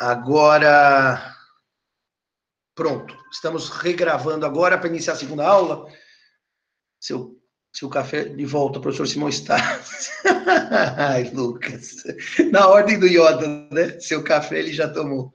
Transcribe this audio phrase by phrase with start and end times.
[0.00, 1.34] Agora,
[2.74, 3.16] pronto.
[3.32, 5.86] Estamos regravando agora para iniciar a segunda aula.
[7.00, 7.36] Seu,
[7.72, 9.56] seu café de volta, professor Simão está.
[10.96, 12.04] Ai, Lucas.
[12.52, 13.98] Na ordem do Yoda, né?
[13.98, 15.32] Seu café ele já tomou.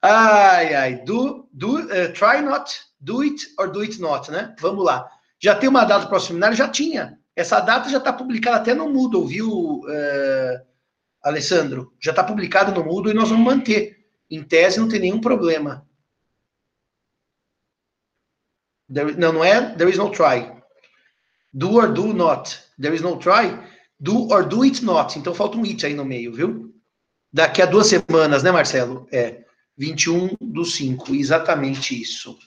[0.00, 0.96] Ai, ai.
[1.04, 4.54] Do, do, uh, try not, do it or do it not, né?
[4.58, 5.06] Vamos lá.
[5.40, 6.56] Já tem uma data para o seminário?
[6.56, 7.18] Já tinha.
[7.36, 10.66] Essa data já está publicada até no Moodle, viu, uh,
[11.22, 11.92] Alessandro?
[12.00, 13.97] Já está publicado no Moodle e nós vamos manter.
[14.30, 15.86] Em tese, não tem nenhum problema.
[18.92, 20.52] There, não, não é there is no try.
[21.52, 22.58] Do or do not.
[22.80, 23.58] There is no try.
[23.98, 25.18] Do or do it not.
[25.18, 26.74] Então falta um it aí no meio, viu?
[27.32, 29.06] Daqui a duas semanas, né, Marcelo?
[29.12, 29.44] É.
[29.76, 31.14] 21 do 5.
[31.14, 32.38] Exatamente isso.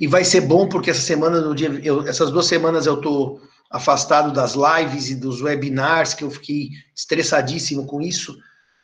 [0.00, 3.40] E vai ser bom porque essa semana, no dia, eu, essas duas semanas eu tô
[3.70, 8.36] afastado das lives e dos webinars, que eu fiquei estressadíssimo com isso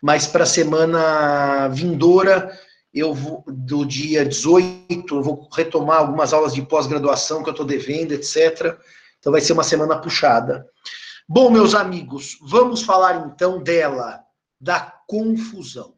[0.03, 2.59] mas para a semana vindoura,
[2.93, 7.65] eu vou, do dia 18, eu vou retomar algumas aulas de pós-graduação que eu estou
[7.65, 8.77] devendo, etc.
[9.21, 10.69] Então vai ser uma semana puxada.
[11.29, 14.21] Bom, meus amigos, vamos falar então dela,
[14.61, 15.95] da confusão.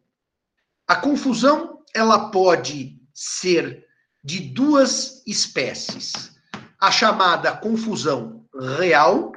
[0.87, 3.83] A confusão, ela pode ser
[4.23, 6.31] de duas espécies.
[6.79, 8.45] A chamada confusão
[8.77, 9.31] real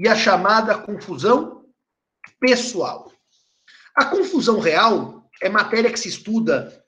[0.00, 1.66] e a chamada confusão
[2.40, 3.12] pessoal.
[3.96, 6.84] A confusão real é matéria que se estuda,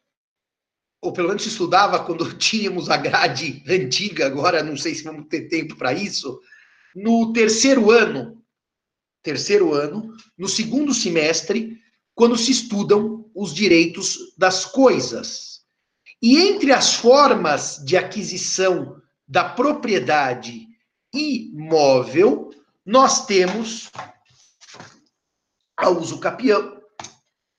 [1.00, 5.26] ou pelo menos se estudava quando tínhamos a grade antiga, agora não sei se vamos
[5.28, 6.38] ter tempo para isso,
[6.94, 8.44] no terceiro ano,
[9.22, 11.80] terceiro ano, no segundo semestre,
[12.14, 15.60] quando se estudam os direitos das coisas.
[16.20, 20.66] E entre as formas de aquisição da propriedade
[21.12, 22.50] imóvel,
[22.84, 23.90] nós temos
[25.76, 26.77] a uso capião,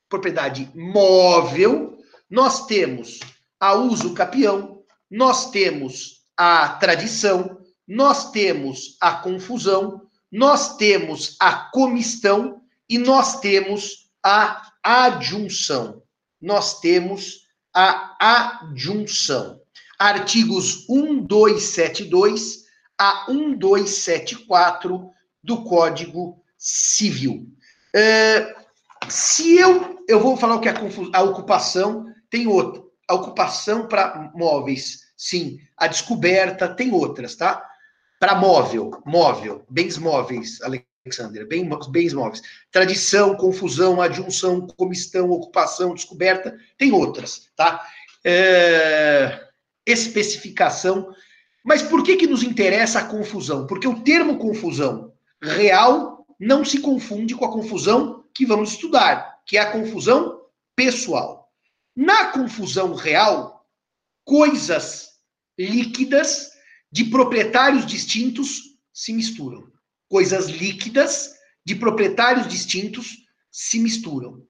[0.09, 1.97] propriedade móvel,
[2.29, 3.19] nós temos
[3.59, 10.01] a uso capião, nós temos a tradição, nós temos a confusão,
[10.31, 16.01] nós temos a comistão e nós temos a adjunção.
[16.41, 19.59] Nós temos a adjunção.
[19.97, 22.63] Artigos 1272
[22.97, 25.09] a 1274
[25.43, 27.47] do Código Civil.
[27.93, 28.55] É,
[29.07, 32.91] se eu eu vou falar o que é a, a ocupação, tem outro.
[33.07, 35.59] A ocupação para móveis, sim.
[35.77, 37.63] A descoberta, tem outras, tá?
[38.19, 42.41] Para móvel, móvel, bens móveis, Alexander, bem, bens móveis.
[42.71, 47.85] Tradição, confusão, adjunção, comistão, ocupação, descoberta, tem outras, tá?
[48.25, 49.47] É,
[49.85, 51.13] especificação.
[51.63, 53.67] Mas por que, que nos interessa a confusão?
[53.67, 59.57] Porque o termo confusão real não se confunde com a confusão que vamos estudar que
[59.57, 61.51] é a confusão pessoal.
[61.93, 63.69] Na confusão real,
[64.23, 65.09] coisas
[65.57, 66.49] líquidas
[66.89, 68.61] de proprietários distintos
[68.93, 69.69] se misturam.
[70.07, 71.35] Coisas líquidas
[71.65, 73.17] de proprietários distintos
[73.51, 74.47] se misturam.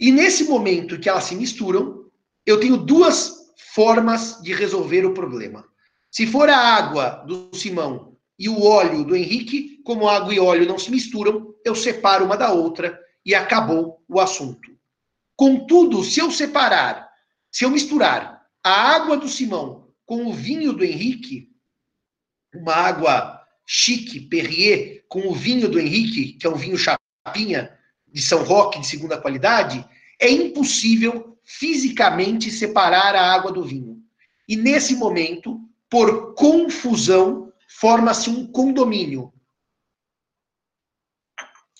[0.00, 2.10] E nesse momento que elas se misturam,
[2.46, 5.68] eu tenho duas formas de resolver o problema.
[6.10, 10.66] Se for a água do Simão e o óleo do Henrique, como água e óleo
[10.66, 14.70] não se misturam, eu separo uma da outra e acabou o assunto.
[15.34, 17.10] Contudo, se eu separar,
[17.50, 21.50] se eu misturar a água do Simão com o vinho do Henrique,
[22.54, 27.76] uma água chique, Perrier, com o vinho do Henrique, que é um vinho chapinha
[28.06, 29.84] de São Roque de segunda qualidade,
[30.20, 34.02] é impossível fisicamente separar a água do vinho.
[34.48, 35.60] E nesse momento,
[35.90, 39.32] por confusão, forma-se um condomínio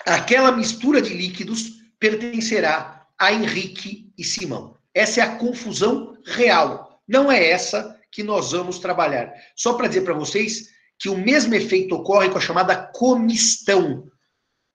[0.06, 4.76] aquela mistura de líquidos pertencerá a Henrique e Simão.
[4.92, 7.00] Essa é a confusão real.
[7.08, 9.32] Não é essa que nós vamos trabalhar.
[9.56, 14.08] Só para dizer para vocês que o mesmo efeito ocorre com a chamada comistão.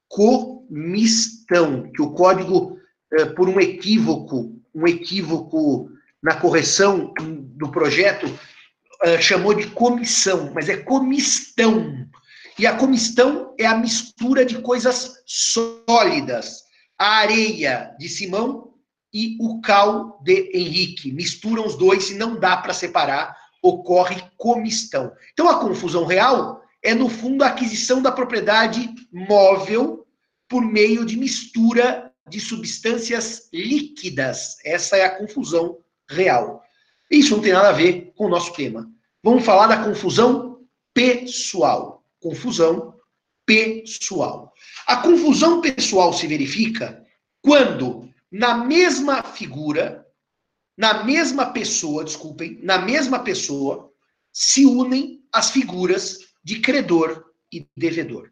[0.08, 2.78] Comistão, que o código,
[3.14, 5.90] eh, por um equívoco, um equívoco
[6.22, 8.28] na correção do projeto,
[9.04, 12.06] eh, chamou de comissão, mas é comistão.
[12.60, 16.66] E a comistão é a mistura de coisas sólidas.
[16.98, 18.74] A areia de Simão
[19.14, 21.10] e o cal de Henrique.
[21.14, 23.34] Misturam os dois e não dá para separar,
[23.64, 25.10] ocorre comistão.
[25.32, 30.06] Então a confusão real é, no fundo, a aquisição da propriedade móvel
[30.50, 34.58] por meio de mistura de substâncias líquidas.
[34.66, 35.78] Essa é a confusão
[36.10, 36.62] real.
[37.10, 38.86] Isso não tem nada a ver com o nosso tema.
[39.24, 40.60] Vamos falar da confusão
[40.94, 42.96] pessoal confusão
[43.46, 44.54] pessoal.
[44.86, 47.06] A confusão pessoal se verifica
[47.42, 50.06] quando na mesma figura,
[50.78, 53.92] na mesma pessoa, desculpem, na mesma pessoa,
[54.32, 58.32] se unem as figuras de credor e devedor.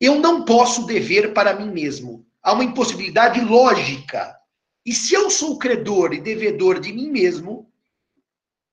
[0.00, 2.26] Eu não posso dever para mim mesmo.
[2.42, 4.36] Há uma impossibilidade lógica.
[4.84, 7.70] E se eu sou credor e devedor de mim mesmo,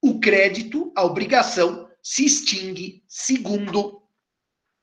[0.01, 3.99] o crédito, a obrigação, se extingue segundo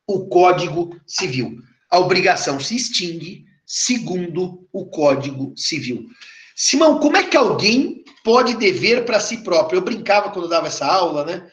[0.06, 1.58] o Código Civil.
[1.90, 6.06] A obrigação se extingue segundo o Código Civil.
[6.54, 9.78] Simão, como é que alguém pode dever para si próprio?
[9.78, 11.46] Eu brincava quando dava essa aula, né?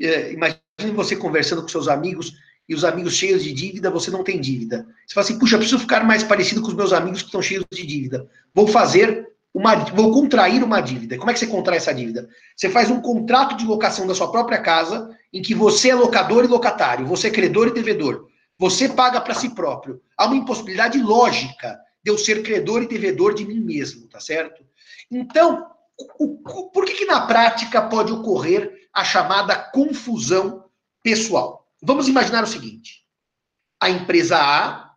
[0.00, 2.32] É, imagine você conversando com seus amigos
[2.68, 4.86] e os amigos cheios de dívida, você não tem dívida.
[5.06, 7.40] Você fala assim, puxa, eu preciso ficar mais parecido com os meus amigos que estão
[7.40, 8.28] cheios de dívida.
[8.54, 11.16] Vou fazer uma, vou contrair uma dívida.
[11.16, 12.28] Como é que você contrai essa dívida?
[12.54, 16.44] Você faz um contrato de locação da sua própria casa, em que você é locador
[16.44, 18.28] e locatário, você é credor e devedor.
[18.58, 20.00] Você paga para si próprio.
[20.16, 24.64] Há uma impossibilidade lógica de eu ser credor e devedor de mim mesmo, tá certo?
[25.10, 25.66] Então,
[26.18, 30.64] o, o, por que, que na prática pode ocorrer a chamada confusão
[31.02, 31.68] pessoal?
[31.82, 33.04] Vamos imaginar o seguinte:
[33.80, 34.94] a empresa A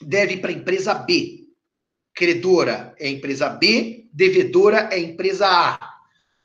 [0.00, 1.44] deve para a empresa B.
[2.14, 5.78] Credora é a empresa B, devedora é a empresa A.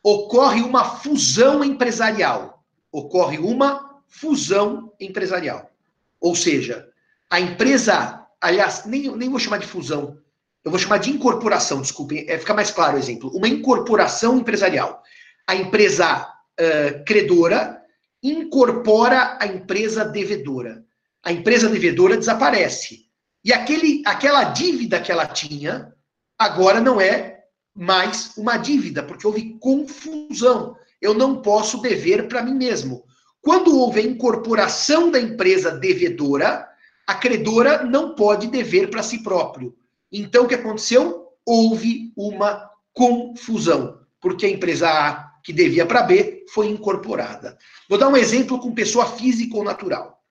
[0.03, 2.60] Ocorre uma fusão empresarial.
[2.91, 5.71] Ocorre uma fusão empresarial.
[6.19, 6.87] Ou seja,
[7.29, 10.19] a empresa, aliás, nem, nem vou chamar de fusão,
[10.63, 13.31] eu vou chamar de incorporação, desculpem, é, fica mais claro o exemplo.
[13.35, 15.01] Uma incorporação empresarial.
[15.47, 17.81] A empresa uh, credora
[18.21, 20.85] incorpora a empresa devedora.
[21.23, 23.07] A empresa devedora desaparece.
[23.43, 25.91] E aquele, aquela dívida que ela tinha,
[26.37, 27.39] agora não é
[27.73, 30.75] mais uma dívida, porque houve confusão.
[31.01, 33.03] Eu não posso dever para mim mesmo.
[33.41, 36.69] Quando houve a incorporação da empresa devedora,
[37.07, 39.75] a credora não pode dever para si próprio.
[40.11, 41.29] Então, o que aconteceu?
[41.43, 47.57] Houve uma confusão, porque a empresa A que devia para B, foi incorporada.
[47.89, 50.21] Vou dar um exemplo com pessoa física ou natural.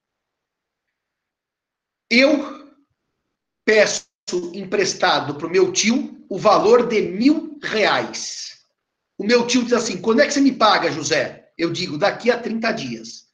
[2.08, 2.68] Eu
[3.64, 4.06] peço
[4.54, 8.59] emprestado para o meu tio o valor de mil reais.
[9.20, 11.50] O meu tio diz assim: quando é que você me paga, José?
[11.58, 13.26] Eu digo: daqui a 30 dias.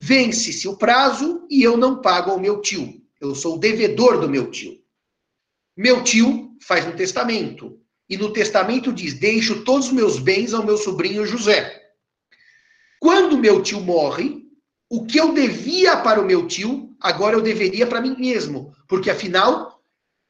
[0.00, 3.02] Vence-se o prazo e eu não pago ao meu tio.
[3.20, 4.78] Eu sou o devedor do meu tio.
[5.76, 7.80] Meu tio faz um testamento.
[8.08, 11.82] E no testamento diz: Deixo todos os meus bens ao meu sobrinho José.
[13.00, 14.40] Quando meu tio morre,
[14.88, 18.72] o que eu devia para o meu tio, agora eu deveria para mim mesmo.
[18.86, 19.82] Porque afinal,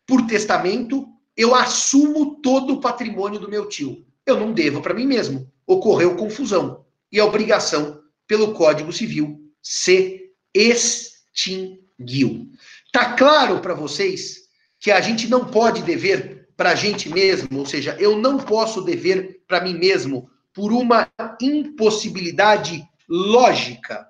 [0.06, 4.02] por testamento, eu assumo todo o patrimônio do meu tio.
[4.26, 5.50] Eu não devo para mim mesmo.
[5.66, 6.84] Ocorreu confusão.
[7.10, 12.50] E a obrigação, pelo Código Civil, se extinguiu.
[12.92, 14.44] Tá claro para vocês
[14.78, 18.80] que a gente não pode dever para a gente mesmo, ou seja, eu não posso
[18.82, 21.10] dever para mim mesmo por uma
[21.40, 24.08] impossibilidade lógica.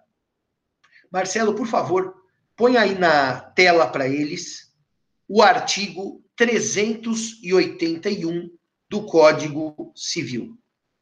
[1.11, 2.15] Marcelo, por favor,
[2.57, 4.73] põe aí na tela para eles
[5.27, 8.51] o artigo 381
[8.95, 10.57] do Código Civil.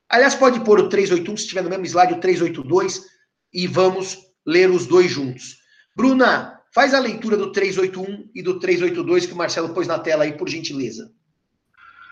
[0.08, 3.06] Aliás, pode pôr o 381, se estiver no mesmo slide, o 382,
[3.52, 5.58] e vamos ler os dois juntos.
[5.94, 10.24] Bruna, faz a leitura do 381 e do 382 que o Marcelo pôs na tela
[10.24, 11.12] aí, por gentileza.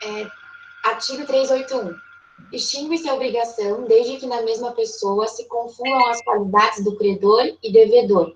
[0.03, 0.27] É,
[0.85, 1.95] artigo 381.
[2.53, 7.73] Extingue-se a obrigação desde que na mesma pessoa se confundam as qualidades do credor e
[7.73, 8.35] devedor.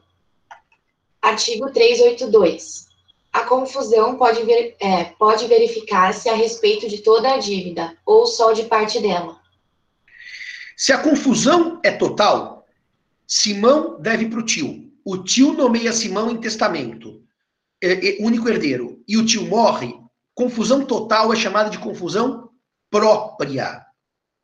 [1.20, 2.86] Artigo 382.
[3.34, 8.52] A confusão pode, ver, é, pode verificar-se a respeito de toda a dívida ou só
[8.52, 9.40] de parte dela.
[10.76, 12.64] Se a confusão é total,
[13.26, 14.90] Simão deve para o tio.
[15.04, 17.22] O tio nomeia Simão em testamento,
[17.82, 19.92] é, é, único herdeiro, e o tio morre,
[20.34, 22.50] Confusão total é chamada de confusão
[22.90, 23.84] própria.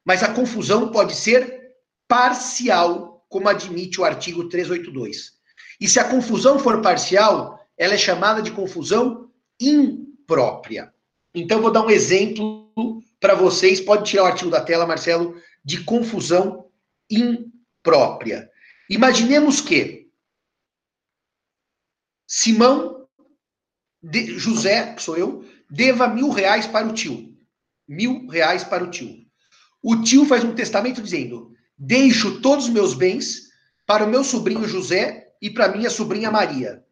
[0.05, 1.73] Mas a confusão pode ser
[2.07, 5.33] parcial, como admite o artigo 382.
[5.81, 10.93] E se a confusão for parcial, ela é chamada de confusão imprópria.
[11.35, 12.71] Então, vou dar um exemplo
[13.19, 13.81] para vocês.
[13.81, 16.71] Pode tirar o artigo da tela, Marcelo, de confusão
[17.09, 18.51] imprópria.
[18.91, 20.11] Imaginemos que
[22.29, 23.09] Simão,
[24.03, 27.35] de, José, que sou eu, deva mil reais para o tio.
[27.89, 29.25] Mil reais para o tio.
[29.83, 33.49] O tio faz um testamento dizendo: deixo todos os meus bens
[33.87, 36.85] para o meu sobrinho José e para minha sobrinha Maria.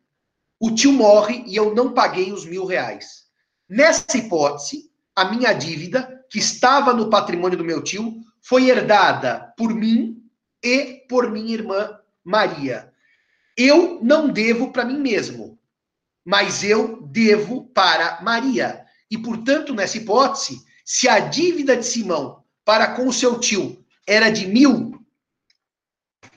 [0.61, 3.25] O tio morre e eu não paguei os mil reais.
[3.69, 9.75] Nessa hipótese, a minha dívida, que estava no patrimônio do meu tio, foi herdada por
[9.75, 10.23] mim
[10.63, 12.93] e por minha irmã Maria.
[13.57, 15.59] Eu não devo para mim mesmo
[16.29, 18.85] mas eu devo para Maria.
[19.11, 24.29] E, portanto, nessa hipótese, se a dívida de Simão para com o seu tio era
[24.29, 25.03] de mil,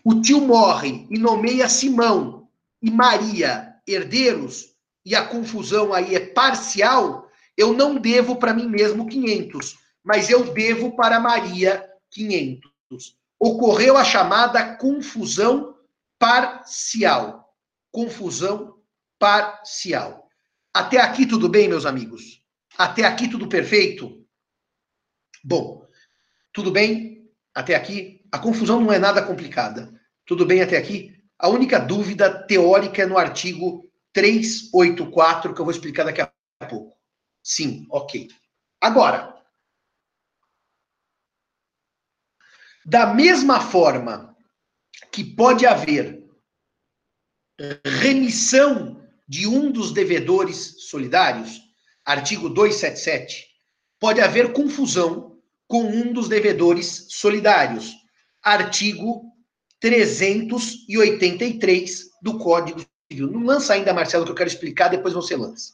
[0.02, 2.48] o tio morre e nomeia Simão
[2.82, 9.08] e Maria herdeiros, e a confusão aí é parcial, eu não devo para mim mesmo
[9.08, 12.72] 500, mas eu devo para Maria 500.
[13.40, 15.76] Ocorreu a chamada confusão
[16.20, 17.56] parcial.
[17.92, 18.80] Confusão
[19.18, 20.30] parcial.
[20.74, 22.42] Até aqui tudo bem, meus amigos?
[22.78, 24.26] Até aqui tudo perfeito?
[25.44, 25.86] Bom,
[26.54, 27.30] tudo bem?
[27.54, 28.24] Até aqui?
[28.32, 29.92] A confusão não é nada complicada.
[30.26, 31.21] Tudo bem até aqui?
[31.42, 36.32] A única dúvida teórica é no artigo 384, que eu vou explicar daqui a
[36.70, 36.96] pouco.
[37.42, 38.30] Sim, ok.
[38.80, 39.36] Agora,
[42.86, 44.38] da mesma forma
[45.12, 46.24] que pode haver
[47.84, 51.60] remissão de um dos devedores solidários,
[52.06, 53.48] artigo 277,
[54.00, 57.96] pode haver confusão com um dos devedores solidários,
[58.44, 59.31] artigo
[59.82, 62.80] 383 do Código
[63.12, 63.30] Civil.
[63.30, 65.74] Não lança ainda, Marcelo, que eu quero explicar, depois você lança.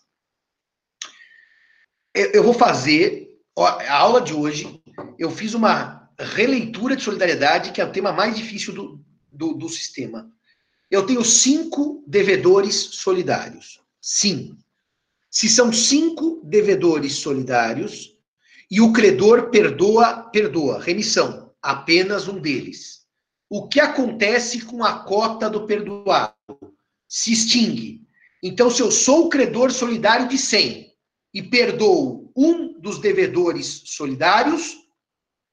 [2.15, 4.81] Eu vou fazer a aula de hoje.
[5.19, 9.69] Eu fiz uma releitura de solidariedade, que é o tema mais difícil do, do, do
[9.69, 10.31] sistema.
[10.89, 13.81] Eu tenho cinco devedores solidários.
[14.01, 14.57] Sim.
[15.29, 18.17] Se são cinco devedores solidários
[18.71, 23.05] e o credor perdoa, perdoa, remissão, apenas um deles.
[23.49, 26.33] O que acontece com a cota do perdoado?
[27.07, 28.05] Se extingue.
[28.43, 30.93] Então, se eu sou o credor solidário de 100
[31.33, 34.75] e perdoo um dos devedores solidários,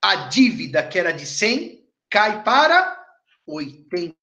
[0.03, 3.01] a dívida que era de 100 cai para
[3.47, 4.15] 80.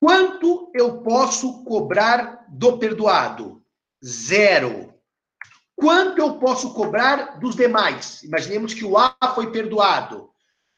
[0.00, 3.62] Quanto eu posso cobrar do perdoado?
[4.04, 4.94] Zero.
[5.76, 8.22] Quanto eu posso cobrar dos demais?
[8.22, 10.33] Imaginemos que o A foi perdoado.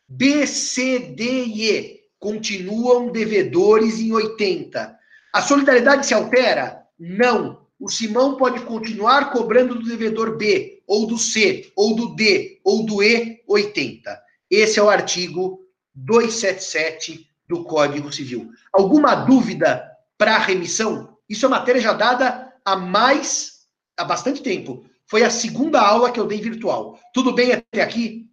[0.08, 4.96] B, C, D e E continuam devedores em 80.
[5.32, 6.82] A solidariedade se altera?
[6.98, 7.66] Não.
[7.78, 12.86] O Simão pode continuar cobrando do devedor B, ou do C, ou do D, ou
[12.86, 14.18] do E 80.
[14.50, 15.60] Esse é o artigo
[15.94, 18.50] 277 do Código Civil.
[18.72, 19.84] Alguma dúvida
[20.16, 21.16] para remissão?
[21.28, 24.84] Isso é matéria já dada há mais, há bastante tempo.
[25.08, 26.98] Foi a segunda aula que eu dei virtual.
[27.12, 28.25] Tudo bem até aqui?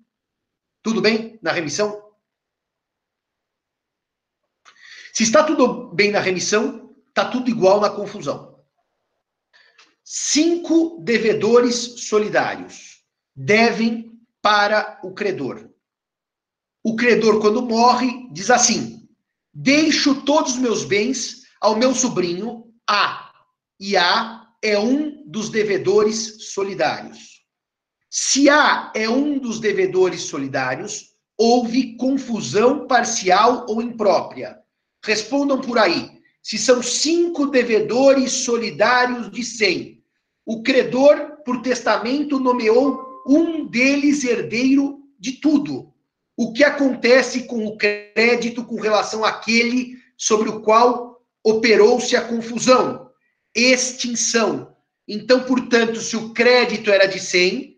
[0.83, 2.03] Tudo bem na remissão?
[5.13, 8.61] Se está tudo bem na remissão, está tudo igual na confusão.
[10.03, 13.01] Cinco devedores solidários
[13.33, 15.69] devem para o credor.
[16.83, 19.07] O credor, quando morre, diz assim:
[19.53, 23.31] Deixo todos os meus bens ao meu sobrinho A.
[23.79, 27.32] E A é um dos devedores solidários.
[28.15, 34.59] Se A é um dos devedores solidários, houve confusão parcial ou imprópria.
[35.03, 36.11] Respondam por aí.
[36.39, 39.99] Se são cinco devedores solidários de 100,
[40.45, 45.91] o credor, por testamento, nomeou um deles herdeiro de tudo
[46.37, 53.09] o que acontece com o crédito com relação àquele sobre o qual operou-se a confusão?
[53.55, 54.75] Extinção.
[55.07, 57.72] Então, portanto, se o crédito era de 100,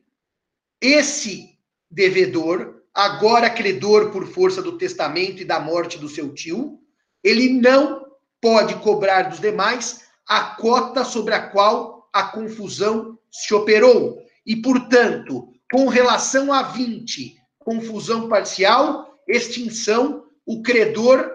[0.81, 1.57] esse
[1.89, 6.79] devedor, agora credor por força do testamento e da morte do seu tio,
[7.23, 8.05] ele não
[8.41, 14.21] pode cobrar dos demais a cota sobre a qual a confusão se operou.
[14.45, 21.31] E, portanto, com relação a 20, confusão parcial, extinção, o credor,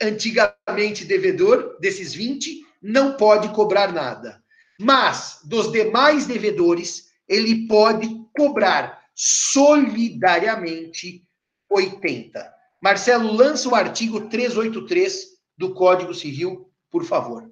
[0.00, 4.42] antigamente devedor, desses 20, não pode cobrar nada.
[4.78, 11.24] Mas, dos demais devedores, ele pode cobrar solidariamente
[11.68, 12.52] 80.
[12.82, 17.50] Marcelo, lança o artigo 383 do Código Civil, por favor.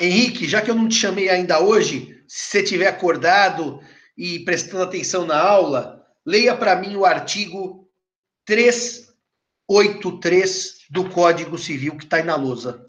[0.00, 3.82] Henrique, já que eu não te chamei ainda hoje, se você tiver acordado
[4.16, 7.86] e prestando atenção na aula, leia para mim o artigo
[8.46, 12.86] 383 do Código Civil que está aí na lousa.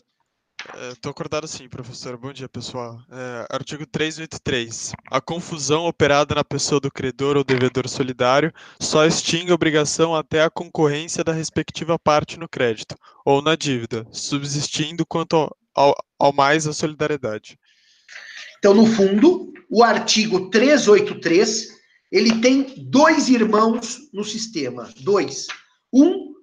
[0.92, 2.18] Estou é, acordado sim, professor.
[2.18, 3.00] Bom dia, pessoal.
[3.10, 4.94] É, artigo 383.
[5.10, 10.44] A confusão operada na pessoa do credor ou devedor solidário só extingue a obrigação até
[10.44, 16.68] a concorrência da respectiva parte no crédito ou na dívida, subsistindo quanto ao, ao mais
[16.68, 17.58] a solidariedade.
[18.60, 21.70] Então, no fundo, o artigo 383,
[22.12, 24.90] ele tem dois irmãos no sistema.
[25.00, 25.48] Dois.
[25.92, 26.34] Um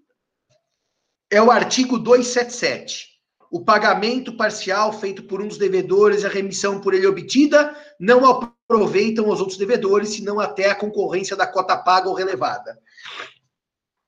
[1.31, 3.18] é o artigo 277.
[3.51, 8.27] O pagamento parcial feito por um dos devedores e a remissão por ele obtida não
[8.27, 12.79] aproveitam os outros devedores, senão até a concorrência da cota paga ou relevada.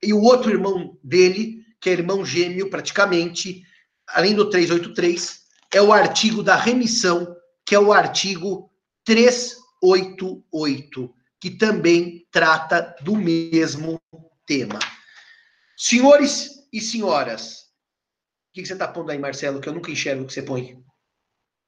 [0.03, 3.63] E o outro irmão dele, que é irmão gêmeo praticamente,
[4.07, 5.41] além do 383,
[5.73, 8.71] é o artigo da remissão, que é o artigo
[9.05, 13.99] 388, que também trata do mesmo
[14.47, 14.79] tema.
[15.77, 17.70] Senhores e senhoras,
[18.51, 20.83] o que você está pondo aí, Marcelo, que eu nunca enxergo o que você põe?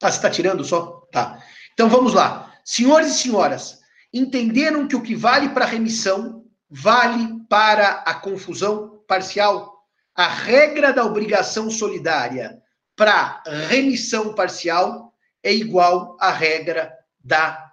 [0.02, 1.06] Ah, você está tirando só?
[1.12, 1.40] Tá.
[1.72, 2.52] Então vamos lá.
[2.64, 3.78] Senhores e senhoras,
[4.12, 9.86] entenderam que o que vale para remissão vale para a confusão parcial?
[10.14, 12.60] A regra da obrigação solidária
[12.96, 17.72] para remissão parcial é igual à regra da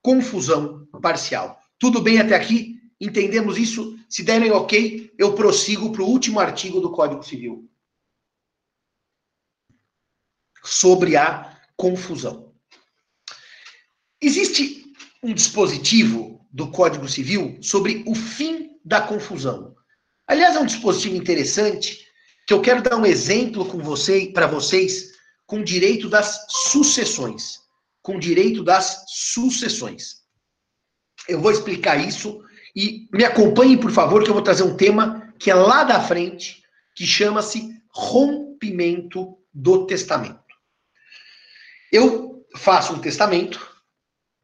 [0.00, 1.58] confusão parcial.
[1.78, 2.80] Tudo bem até aqui?
[3.00, 3.98] Entendemos isso?
[4.08, 7.68] Se derem ok, eu prossigo para o último artigo do Código Civil.
[10.64, 12.52] Sobre a confusão.
[14.20, 14.84] Existe
[15.22, 19.74] um dispositivo do Código Civil sobre o fim da confusão.
[20.26, 22.06] Aliás, é um dispositivo interessante
[22.46, 25.12] que eu quero dar um exemplo com você para vocês
[25.46, 27.60] com direito das sucessões,
[28.00, 30.22] com direito das sucessões.
[31.28, 32.42] Eu vou explicar isso
[32.74, 36.00] e me acompanhem, por favor, que eu vou trazer um tema que é lá da
[36.00, 36.62] frente,
[36.94, 40.41] que chama-se rompimento do testamento.
[41.92, 43.70] Eu faço um testamento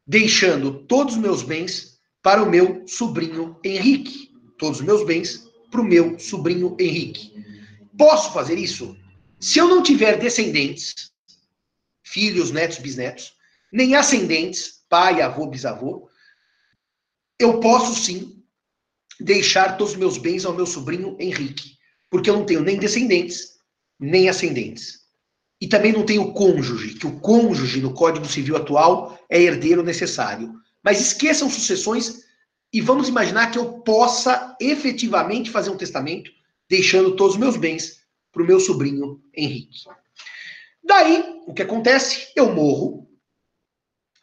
[0.05, 5.81] deixando todos os meus bens para o meu sobrinho Henrique, todos os meus bens para
[5.81, 7.33] o meu sobrinho Henrique.
[7.97, 8.95] Posso fazer isso?
[9.39, 11.11] Se eu não tiver descendentes,
[12.03, 13.33] filhos, netos, bisnetos,
[13.71, 16.07] nem ascendentes, pai, avô, bisavô,
[17.39, 18.43] eu posso sim
[19.19, 21.77] deixar todos os meus bens ao meu sobrinho Henrique,
[22.09, 23.59] porque eu não tenho nem descendentes,
[23.99, 24.98] nem ascendentes.
[25.61, 30.53] E também não tenho cônjuge, que o cônjuge no Código Civil atual é herdeiro necessário.
[30.83, 32.23] Mas esqueçam sucessões
[32.71, 36.31] e vamos imaginar que eu possa efetivamente fazer um testamento
[36.69, 37.99] deixando todos os meus bens
[38.31, 39.79] para o meu sobrinho Henrique.
[40.83, 42.31] Daí, o que acontece?
[42.35, 43.09] Eu morro,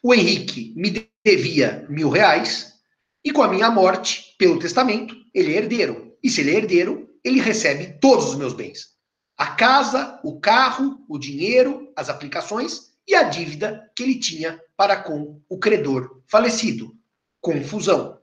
[0.01, 2.73] o Henrique me devia mil reais,
[3.23, 6.15] e com a minha morte, pelo testamento, ele é herdeiro.
[6.23, 8.96] E se ele é herdeiro, ele recebe todos os meus bens.
[9.37, 14.97] A casa, o carro, o dinheiro, as aplicações e a dívida que ele tinha para
[14.97, 16.97] com o credor falecido.
[17.39, 18.19] Confusão.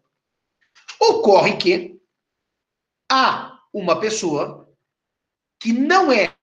[1.01, 2.01] Ocorre que
[3.11, 4.69] há uma pessoa
[5.61, 6.35] que não é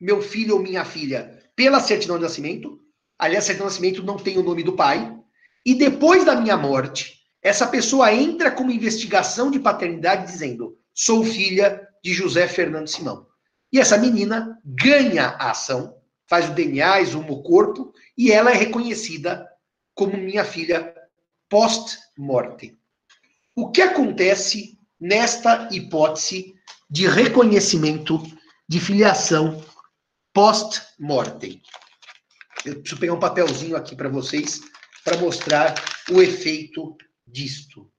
[0.00, 2.80] meu filho ou minha filha pela certidão de nascimento,
[3.18, 5.14] aliás, a certidão de nascimento não tem o nome do pai,
[5.64, 11.22] e depois da minha morte, essa pessoa entra com uma investigação de paternidade dizendo: sou
[11.22, 13.29] filha de José Fernando Simão.
[13.72, 18.54] E essa menina ganha a ação, faz o DNA, exuma o corpo, e ela é
[18.54, 19.48] reconhecida
[19.94, 20.94] como minha filha
[21.48, 22.78] post-morte.
[23.54, 26.54] O que acontece nesta hipótese
[26.88, 28.22] de reconhecimento
[28.68, 29.64] de filiação
[30.32, 31.62] post-mortem?
[32.64, 34.60] Eu preciso pegar um papelzinho aqui para vocês
[35.04, 35.74] para mostrar
[36.10, 37.90] o efeito disto.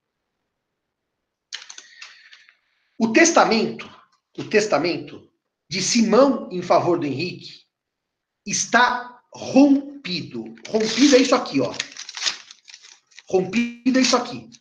[2.98, 3.90] O testamento,
[4.38, 5.31] o testamento
[5.72, 7.62] de Simão em favor do Henrique
[8.46, 10.44] está rompido.
[10.68, 11.74] Rompido é isso aqui, ó.
[13.30, 14.52] Rompido é isso aqui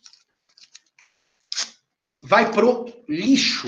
[2.31, 3.67] vai pro lixo.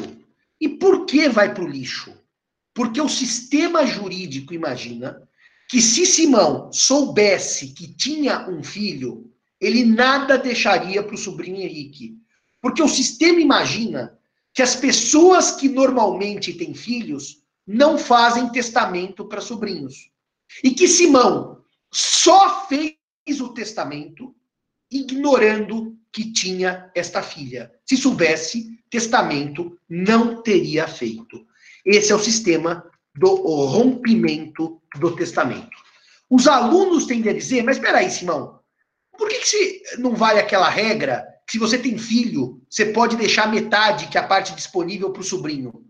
[0.61, 2.13] E por que vai pro lixo?
[2.73, 5.21] Porque o sistema jurídico imagina
[5.69, 9.29] que se Simão soubesse que tinha um filho,
[9.59, 12.15] ele nada deixaria para o sobrinho Henrique.
[12.61, 14.17] Porque o sistema imagina
[14.53, 20.11] que as pessoas que normalmente têm filhos não fazem testamento para sobrinhos.
[20.63, 22.95] E que Simão só fez
[23.41, 24.35] o testamento
[24.91, 27.71] ignorando que tinha esta filha.
[27.85, 31.45] Se soubesse, testamento não teria feito.
[31.83, 32.85] Esse é o sistema
[33.15, 33.35] do
[33.65, 35.75] rompimento do testamento.
[36.29, 38.59] Os alunos tendem a dizer, mas espera aí, Simão,
[39.17, 44.07] por que, que não vale aquela regra se você tem filho, você pode deixar metade,
[44.07, 45.85] que é a parte disponível para o sobrinho?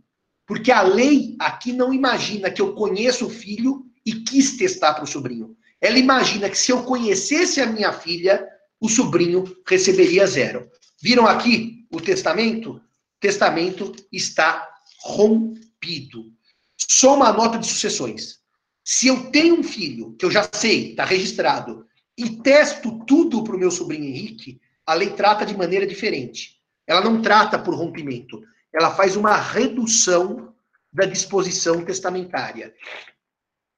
[0.46, 5.04] Porque a lei aqui não imagina que eu conheço o filho e quis testar para
[5.04, 5.56] o sobrinho.
[5.80, 8.46] Ela imagina que se eu conhecesse a minha filha,
[8.80, 10.70] o sobrinho receberia zero.
[11.02, 12.74] Viram aqui o testamento?
[12.74, 12.82] O
[13.20, 14.70] testamento está
[15.02, 16.32] rompido.
[16.78, 18.40] Só uma nota de sucessões.
[18.84, 21.86] Se eu tenho um filho, que eu já sei, está registrado,
[22.18, 26.60] e testo tudo para o meu sobrinho Henrique, a lei trata de maneira diferente.
[26.88, 28.42] Ela não trata por rompimento.
[28.74, 30.54] Ela faz uma redução
[30.92, 32.74] da disposição testamentária.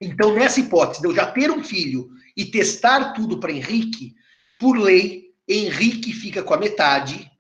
[0.02, 4.14] Então, nessa hipótese de eu já ter um filho e testar tudo para Henrique,
[4.60, 7.32] por lei, Henrique fica com a metade.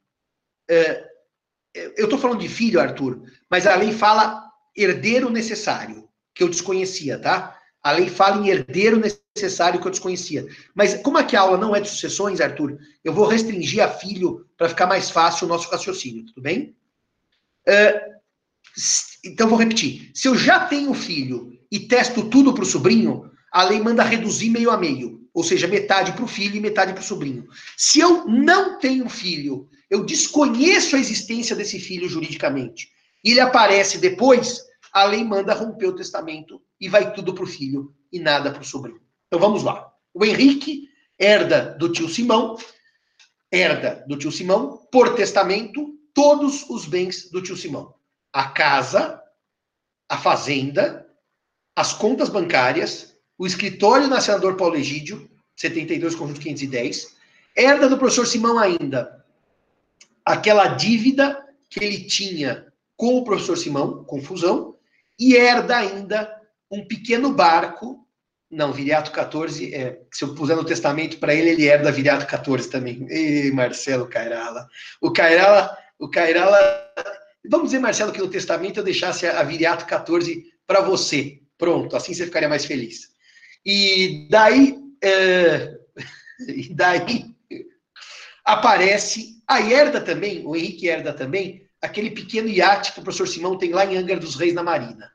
[0.69, 1.05] É,
[1.97, 7.19] eu estou falando de filho, Arthur, mas a lei fala herdeiro necessário, que eu desconhecia,
[7.19, 7.54] tá?
[7.85, 10.47] A lei fala em herdeiro necessário que eu desconhecia.
[10.73, 14.43] Mas como aqui a aula não é de sucessões, Arthur, eu vou restringir a filho
[14.57, 16.75] para ficar mais fácil o nosso raciocínio, tudo bem?
[17.67, 18.15] Uh,
[19.23, 20.09] então vou repetir.
[20.15, 24.49] Se eu já tenho filho e testo tudo para o sobrinho, a lei manda reduzir
[24.49, 25.21] meio a meio.
[25.31, 27.47] Ou seja, metade para o filho e metade para o sobrinho.
[27.77, 32.89] Se eu não tenho filho, eu desconheço a existência desse filho juridicamente,
[33.23, 34.59] e ele aparece depois,
[34.91, 38.61] a lei manda romper o testamento e vai tudo para o filho e nada para
[38.61, 39.01] o sobrinho.
[39.27, 39.91] Então vamos lá.
[40.13, 42.57] O Henrique herda do tio Simão,
[43.51, 47.93] herda do tio Simão, por testamento, todos os bens do tio Simão:
[48.31, 49.21] a casa,
[50.09, 51.07] a fazenda,
[51.75, 57.15] as contas bancárias, o escritório na senador Paulo Egídio, 72, conjunto 510,
[57.55, 59.25] herda do professor Simão ainda
[60.25, 62.65] aquela dívida que ele tinha
[62.97, 64.75] com o professor Simão, confusão,
[65.19, 66.34] e herda ainda
[66.71, 68.05] um pequeno barco,
[68.49, 72.69] não, Viriato 14, é, se eu puser no testamento para ele, ele herda Viriato 14
[72.69, 73.05] também.
[73.09, 74.67] E Marcelo Cairala.
[75.01, 76.57] O Cairala, o Cairala,
[77.49, 81.39] vamos dizer, Marcelo, que no testamento eu deixasse a Viriato 14 para você.
[81.57, 83.09] Pronto, assim você ficaria mais feliz.
[83.65, 85.77] E daí, é,
[86.47, 87.35] e daí
[88.43, 93.57] aparece a herda também, o Henrique herda também, aquele pequeno iate que o professor Simão
[93.57, 95.11] tem lá em Angra dos Reis, na Marina.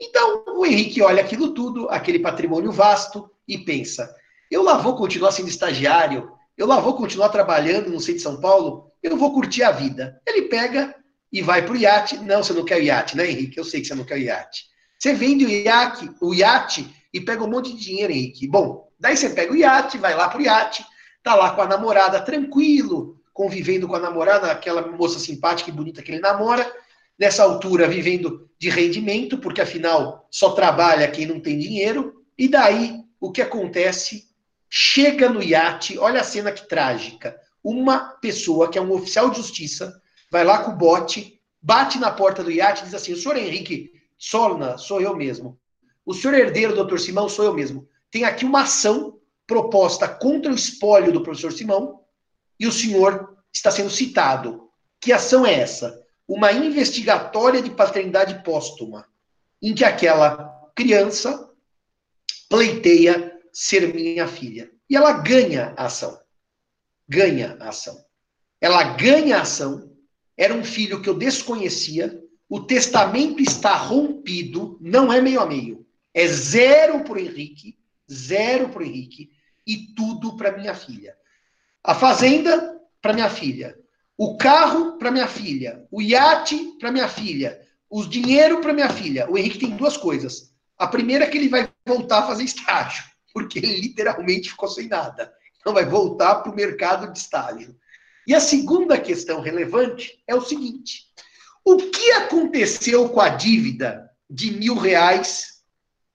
[0.00, 4.14] Então, o Henrique olha aquilo tudo, aquele patrimônio vasto, e pensa:
[4.50, 8.40] eu lá vou continuar sendo estagiário, eu lá vou continuar trabalhando no centro de São
[8.40, 10.20] Paulo, eu vou curtir a vida.
[10.26, 10.94] Ele pega
[11.32, 12.16] e vai para o iate.
[12.18, 13.58] Não, você não quer o iate, né, Henrique?
[13.58, 14.64] Eu sei que você não quer o iate.
[14.98, 18.48] Você vende o iate, o iate e pega um monte de dinheiro, Henrique.
[18.48, 20.84] Bom, daí você pega o iate, vai lá para o iate,
[21.22, 26.02] tá lá com a namorada tranquilo, convivendo com a namorada, aquela moça simpática e bonita
[26.02, 26.70] que ele namora,
[27.18, 33.02] nessa altura vivendo de rendimento, porque afinal só trabalha quem não tem dinheiro, e daí
[33.20, 34.28] o que acontece?
[34.70, 37.38] Chega no iate, olha a cena que trágica.
[37.62, 40.00] Uma pessoa que é um oficial de justiça
[40.30, 43.36] vai lá com o bote, bate na porta do iate e diz assim: O senhor
[43.36, 45.58] Henrique Solna, sou eu mesmo.
[46.04, 47.88] O senhor herdeiro, doutor Simão, sou eu mesmo.
[48.10, 52.00] Tem aqui uma ação proposta contra o espólio do professor Simão,
[52.60, 54.68] e o senhor está sendo citado.
[55.00, 56.02] Que ação é essa?
[56.28, 59.06] Uma investigatória de paternidade póstuma,
[59.62, 61.50] em que aquela criança
[62.48, 64.70] pleiteia ser minha filha.
[64.88, 66.20] E ela ganha a ação.
[67.08, 67.98] Ganha a ação.
[68.60, 69.90] Ela ganha a ação.
[70.36, 72.22] Era um filho que eu desconhecia.
[72.48, 74.78] O testamento está rompido.
[74.80, 75.86] Não é meio a meio.
[76.12, 77.78] É zero para o Henrique.
[78.10, 79.30] Zero para o Henrique.
[79.66, 81.16] E tudo para minha filha.
[81.82, 83.78] A fazenda para minha filha,
[84.18, 89.30] o carro para minha filha, o iate para minha filha, o dinheiro para minha filha.
[89.30, 90.52] O Henrique tem duas coisas.
[90.76, 94.88] A primeira é que ele vai voltar a fazer estágio, porque ele literalmente ficou sem
[94.88, 95.32] nada.
[95.60, 97.76] Então vai voltar para o mercado de estágio.
[98.26, 101.04] E a segunda questão relevante é o seguinte:
[101.64, 105.58] o que aconteceu com a dívida de mil reais?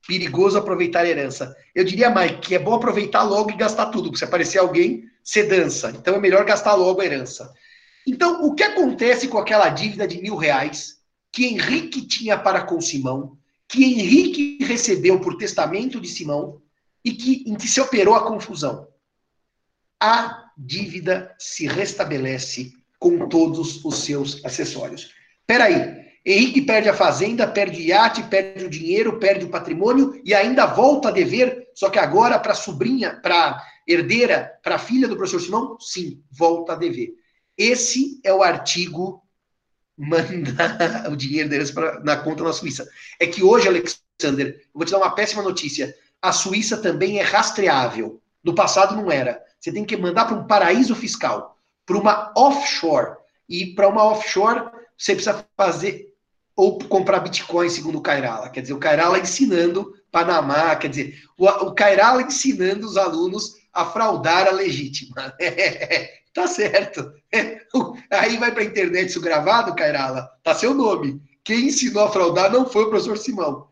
[0.05, 1.55] Perigoso aproveitar a herança.
[1.73, 5.05] Eu diria, Mike, que é bom aproveitar logo e gastar tudo, porque se aparecer alguém,
[5.23, 5.89] você dança.
[5.91, 7.53] Então é melhor gastar logo a herança.
[8.07, 10.97] Então, o que acontece com aquela dívida de mil reais
[11.31, 13.37] que Henrique tinha para com Simão,
[13.67, 16.61] que Henrique recebeu por testamento de Simão
[17.03, 18.87] e que, em que se operou a confusão?
[19.99, 25.11] A dívida se restabelece com todos os seus acessórios.
[25.47, 30.33] Peraí, Henrique perde a fazenda, perde o iate, perde o dinheiro, perde o patrimônio e
[30.33, 35.07] ainda volta a dever, só que agora para a sobrinha, para herdeira, para a filha
[35.07, 37.09] do professor Simão, sim, volta a dever.
[37.57, 39.23] Esse é o artigo
[39.97, 42.87] mandar o dinheiro deles pra, na conta na Suíça.
[43.19, 45.95] É que hoje, Alexander, eu vou te dar uma péssima notícia.
[46.21, 48.21] A Suíça também é rastreável.
[48.43, 49.41] No passado não era.
[49.59, 53.17] Você tem que mandar para um paraíso fiscal, para uma offshore.
[53.47, 56.13] E para uma offshore, você precisa fazer
[56.55, 58.49] ou comprar Bitcoin, segundo o Kairala.
[58.49, 63.85] Quer dizer, o Kairala ensinando Panamá, quer dizer, o, o Kairala ensinando os alunos a
[63.85, 65.33] fraudar a legítima.
[66.33, 67.13] tá certo.
[68.09, 71.21] Aí vai para a internet isso gravado, Kairala, tá seu nome.
[71.43, 73.67] Quem ensinou a fraudar não foi o professor Simão.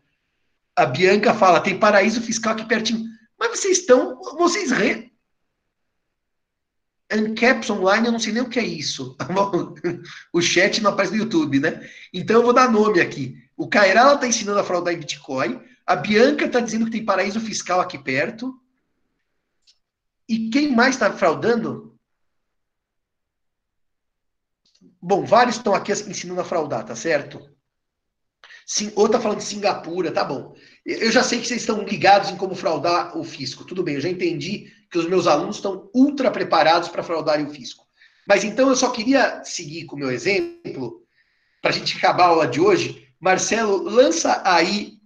[0.76, 3.04] A Bianca fala, tem paraíso fiscal aqui pertinho.
[3.38, 5.10] Mas vocês estão, vocês re...
[7.10, 9.16] Ancaps Online, eu não sei nem o que é isso.
[10.32, 11.86] o chat não aparece no YouTube, né?
[12.12, 13.36] Então eu vou dar nome aqui.
[13.54, 15.60] O Cairala está ensinando a fraudar em Bitcoin.
[15.86, 18.58] A Bianca está dizendo que tem paraíso fiscal aqui perto.
[20.26, 21.91] E quem mais está fraudando?
[25.02, 27.50] Bom, vários estão aqui ensinando a fraudar, tá certo?
[28.64, 30.54] Sim, ou está falando de Singapura, tá bom.
[30.86, 33.64] Eu já sei que vocês estão ligados em como fraudar o fisco.
[33.64, 37.50] Tudo bem, eu já entendi que os meus alunos estão ultra preparados para fraudarem o
[37.50, 37.84] fisco.
[38.26, 41.02] Mas então eu só queria seguir com o meu exemplo,
[41.60, 43.08] para a gente acabar a aula de hoje.
[43.20, 44.98] Marcelo, lança aí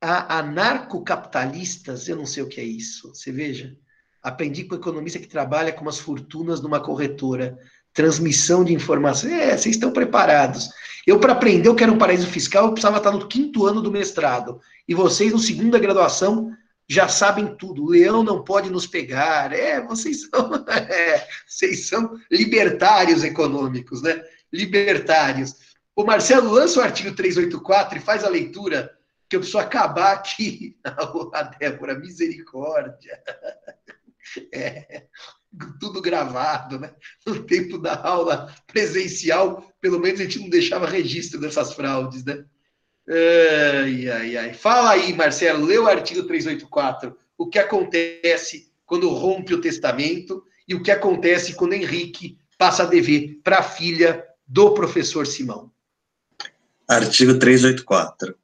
[0.00, 3.08] a anarcocapitalistas, eu não sei o que é isso.
[3.14, 3.76] Você veja,
[4.22, 7.58] aprendi com um economista que trabalha com as fortunas numa corretora.
[7.92, 9.30] Transmissão de informação.
[9.30, 10.68] É, vocês estão preparados.
[11.06, 13.80] Eu, para aprender o que era um paraíso fiscal, eu precisava estar no quinto ano
[13.80, 14.60] do mestrado.
[14.86, 16.52] E vocês, no segundo da graduação,
[16.88, 17.82] já sabem tudo.
[17.84, 19.52] O leão não pode nos pegar.
[19.52, 24.22] É, vocês são, é, vocês são libertários econômicos, né?
[24.52, 25.54] Libertários.
[25.94, 28.90] O Marcelo lança o artigo 384 e faz a leitura
[29.28, 30.78] que eu preciso acabar aqui.
[31.34, 33.20] A Débora, misericórdia.
[34.52, 35.06] É,
[35.80, 36.92] tudo gravado, né?
[37.26, 42.44] No tempo da aula presencial, pelo menos a gente não deixava registro dessas fraudes, né?
[43.08, 44.54] Ai, ai, ai.
[44.54, 47.16] Fala aí, Marcelo, lê o artigo 384.
[47.38, 52.86] O que acontece quando rompe o testamento e o que acontece quando Henrique passa a
[52.86, 55.70] dever para a filha do professor Simão.
[56.86, 58.34] Artigo 384.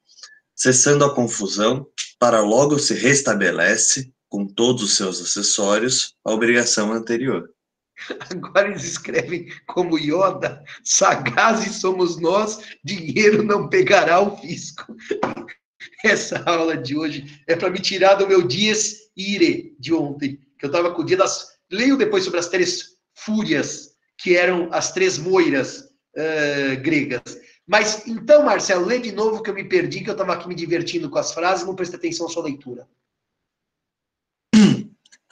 [0.55, 1.87] Cessando a confusão,
[2.19, 7.49] para logo se restabelece, com todos os seus acessórios, a obrigação anterior.
[8.29, 14.93] Agora eles escrevem como Yoda, sagazes somos nós, dinheiro não pegará o fisco.
[16.05, 20.67] Essa aula de hoje é para me tirar do meu dias ire de ontem, que
[20.67, 21.53] eu estava com o dia das.
[21.71, 27.23] Leio depois sobre as três fúrias, que eram as três moiras uh, gregas.
[27.65, 30.57] Mas então, Marcelo, lê de novo que eu me perdi, que eu estava aqui me
[30.57, 32.89] divertindo com as frases não prestei atenção à sua leitura.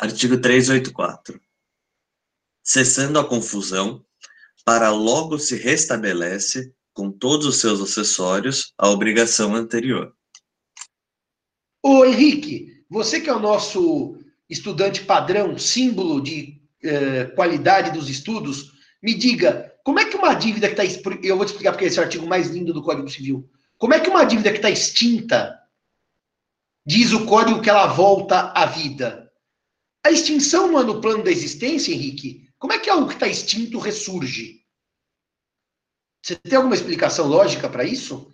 [0.02, 1.40] Artigo 384
[2.62, 4.04] cessando a confusão,
[4.64, 10.14] para logo se restabelece, com todos os seus acessórios, a obrigação anterior.
[11.82, 18.72] Ô Henrique, você que é o nosso estudante padrão, símbolo de eh, qualidade dos estudos,
[19.02, 21.00] me diga, como é que uma dívida que está.
[21.22, 23.48] Eu vou te explicar porque esse é o artigo mais lindo do Código Civil.
[23.78, 25.58] Como é que uma dívida que está extinta,
[26.86, 29.21] diz o código que ela volta à vida?
[30.04, 32.48] A extinção não é no plano da existência, Henrique?
[32.58, 34.62] Como é que algo que está extinto ressurge?
[36.22, 38.32] Você tem alguma explicação lógica para isso?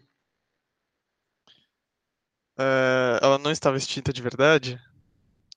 [2.58, 4.80] É, ela não estava extinta de verdade?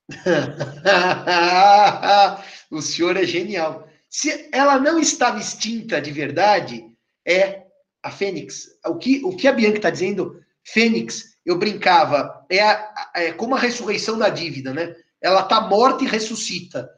[2.70, 3.88] o senhor é genial.
[4.08, 6.84] Se ela não estava extinta de verdade,
[7.26, 7.66] é
[8.02, 8.68] a Fênix.
[8.86, 13.54] O que, o que a Bianca está dizendo, Fênix, eu brincava, é, a, é como
[13.54, 14.94] a ressurreição da dívida, né?
[15.22, 16.90] Ela está morta e ressuscita.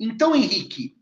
[0.00, 0.96] Então, Henrique,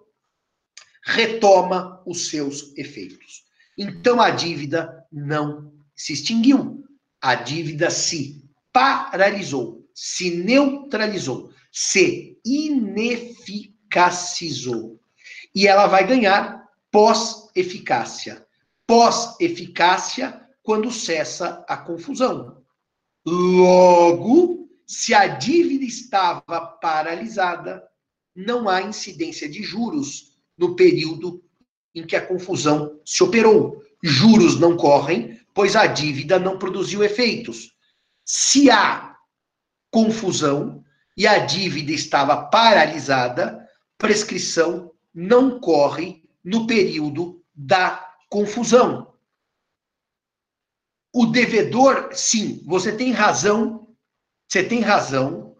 [1.03, 3.43] retoma os seus efeitos.
[3.77, 6.81] Então a dívida não se extinguiu,
[7.19, 15.01] a dívida se paralisou, se neutralizou, se ineficacizou.
[15.53, 18.47] E ela vai ganhar pós-eficácia.
[18.91, 22.61] Pós-eficácia, quando cessa a confusão.
[23.25, 27.81] Logo, se a dívida estava paralisada,
[28.35, 31.41] não há incidência de juros no período
[31.95, 33.81] em que a confusão se operou.
[34.03, 37.73] Juros não correm, pois a dívida não produziu efeitos.
[38.25, 39.15] Se há
[39.89, 40.83] confusão
[41.15, 43.65] e a dívida estava paralisada,
[43.97, 49.13] prescrição não corre no período da confusão.
[51.13, 53.93] O devedor, sim, você tem razão,
[54.49, 55.57] você tem razão,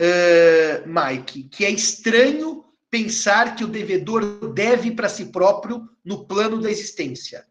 [0.00, 6.60] uh, Mike, que é estranho pensar que o devedor deve para si próprio no plano
[6.60, 7.44] da existência.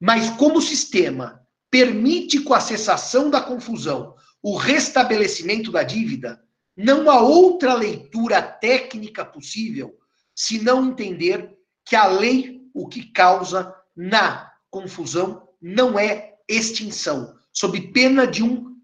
[0.00, 6.40] Mas como o sistema permite com a cessação da confusão o restabelecimento da dívida,
[6.76, 9.98] não há outra leitura técnica possível
[10.36, 17.80] se não entender que a lei o que causa na confusão não é extinção, sob
[17.92, 18.74] pena de um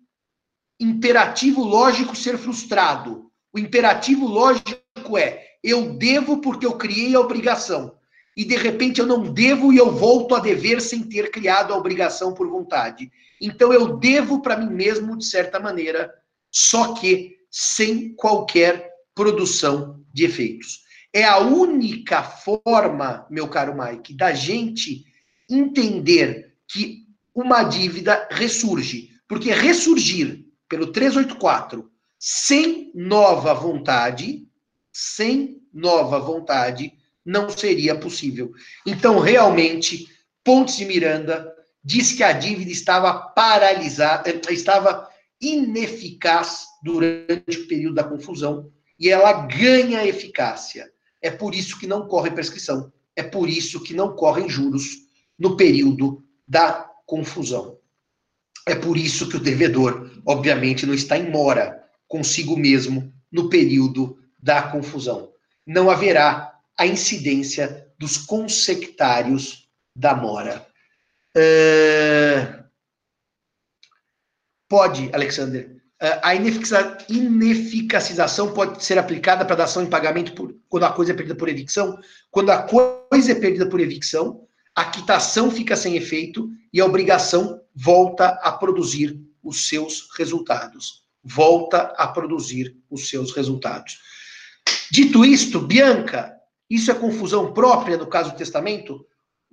[0.79, 3.31] imperativo lógico ser frustrado.
[3.53, 7.99] O imperativo lógico é: eu devo porque eu criei a obrigação.
[8.37, 11.77] E de repente eu não devo e eu volto a dever sem ter criado a
[11.77, 13.11] obrigação por vontade.
[13.41, 16.11] Então eu devo para mim mesmo, de certa maneira,
[16.51, 20.81] só que sem qualquer produção de efeitos.
[21.13, 25.05] É a única forma, meu caro Mike, da gente
[25.49, 29.11] entender que uma dívida ressurge.
[29.27, 34.47] Porque ressurgir pelo 384 sem nova vontade,
[34.93, 36.93] sem nova vontade,
[37.25, 38.53] não seria possível.
[38.87, 40.09] Então, realmente,
[40.45, 45.09] Pontes de Miranda diz que a dívida estava paralisada, eh, estava
[45.41, 50.91] ineficaz durante o período da confusão e ela ganha eficácia.
[51.23, 52.93] É por isso que não corre prescrição.
[53.15, 54.99] É por isso que não correm juros
[55.39, 57.79] no período da confusão.
[58.67, 64.19] É por isso que o devedor, obviamente, não está em mora consigo mesmo no período
[64.39, 65.33] da confusão.
[65.67, 70.67] Não haverá a incidência dos consectários da mora.
[71.37, 72.65] Uh...
[74.69, 75.80] Pode, Alexander.
[76.03, 81.15] Uh, a ineficacização pode ser aplicada para dação em pagamento por, quando a coisa é
[81.15, 81.99] perdida por evicção.
[82.31, 87.61] Quando a coisa é perdida por evicção, a quitação fica sem efeito e a obrigação
[87.75, 91.05] volta a produzir os seus resultados.
[91.23, 93.99] Volta a produzir os seus resultados.
[94.91, 96.35] Dito isto, Bianca,
[96.69, 99.07] isso é confusão própria no caso do testamento?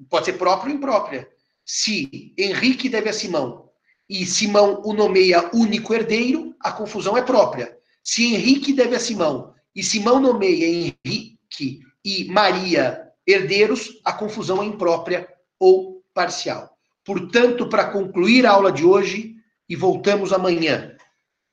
[0.10, 1.28] Pode ser própria ou imprópria.
[1.66, 3.67] Se Henrique deve a Simão
[4.10, 7.78] e Simão o nomeia único herdeiro, a confusão é própria.
[8.04, 14.65] Se Henrique deve a Simão e Simão nomeia Henrique e Maria herdeiros, a confusão é
[14.65, 15.28] imprópria
[15.60, 16.78] ou parcial.
[17.04, 19.36] Portanto, para concluir a aula de hoje,
[19.70, 20.96] e voltamos amanhã,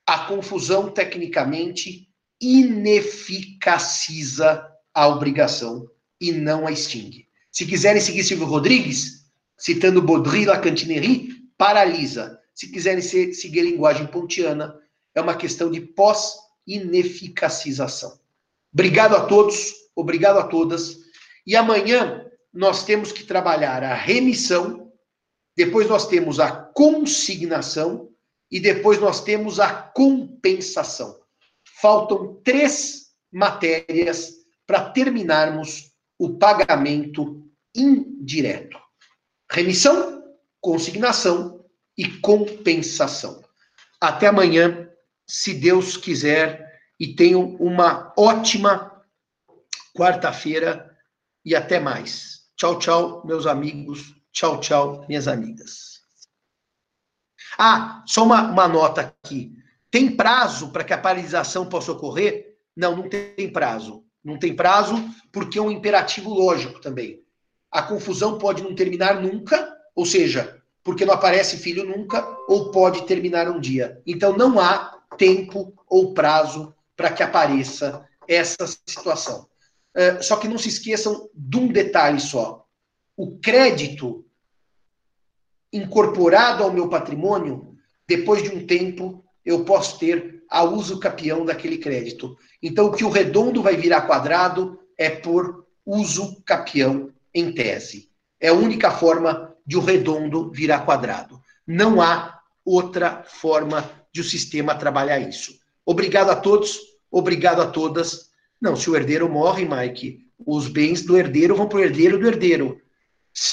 [0.07, 2.09] a confusão tecnicamente
[2.41, 5.89] ineficaciza a obrigação
[6.21, 7.27] e não a extingue.
[7.51, 9.25] Se quiserem seguir Silvio Rodrigues,
[9.59, 12.39] citando Baudry La Cantinerie, paralisa.
[12.55, 14.79] Se quiserem seguir a linguagem pontiana,
[15.15, 18.19] é uma questão de pós-ineficacização.
[18.73, 20.99] Obrigado a todos, obrigado a todas.
[21.47, 24.93] E amanhã nós temos que trabalhar a remissão,
[25.57, 28.11] depois nós temos a consignação
[28.51, 31.19] e depois nós temos a compensação.
[31.81, 34.35] Faltam três matérias
[34.67, 38.79] para terminarmos o pagamento indireto:
[39.51, 40.23] remissão,
[40.61, 41.54] consignação
[41.97, 43.43] e compensação.
[44.01, 44.89] Até amanhã,
[45.27, 46.65] se Deus quiser,
[46.99, 49.03] e tenham uma ótima
[49.95, 50.97] quarta-feira
[51.45, 52.45] e até mais.
[52.57, 54.15] Tchau, tchau, meus amigos.
[54.33, 56.01] Tchau, tchau, minhas amigas.
[57.59, 59.53] Ah, só uma, uma nota aqui.
[59.91, 62.57] Tem prazo para que a paralisação possa ocorrer?
[62.77, 64.05] Não, não tem prazo.
[64.25, 64.97] Não tem prazo
[65.31, 67.23] porque é um imperativo lógico também.
[67.71, 73.07] A confusão pode não terminar nunca, ou seja, porque não aparece filho nunca, ou pode
[73.07, 74.01] terminar um dia.
[74.07, 79.49] Então não há tempo ou prazo para que apareça essa situação.
[79.97, 82.67] Uh, só que não se esqueçam de um detalhe só.
[83.17, 84.27] O crédito
[85.73, 87.77] incorporado ao meu patrimônio,
[88.07, 92.37] depois de um tempo, eu posso ter a uso capião daquele crédito.
[92.63, 98.11] Então, o que o redondo vai virar quadrado é por uso capião em tese.
[98.41, 101.41] É a única forma de o redondo virar quadrado.
[101.67, 105.59] Não há outra forma de o sistema trabalhar isso.
[105.85, 106.81] Obrigado a todos.
[107.11, 108.31] obrigado a todas.
[108.61, 112.27] Não, se o herdeiro morre, Mike, os bens do herdeiro vão para o herdeiro do
[112.27, 112.81] herdeiro.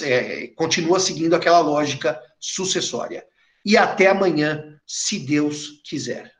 [0.01, 3.25] É, continua seguindo aquela lógica sucessória.
[3.65, 6.31] E até amanhã, se Deus quiser.